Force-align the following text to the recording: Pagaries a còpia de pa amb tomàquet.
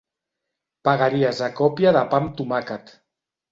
Pagaries 0.89 1.43
a 1.47 1.51
còpia 1.61 1.93
de 1.99 2.03
pa 2.15 2.21
amb 2.25 2.35
tomàquet. 2.43 2.93